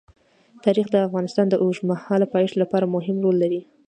[0.63, 3.61] تاریخ د افغانستان د اوږدمهاله پایښت لپاره مهم رول لري.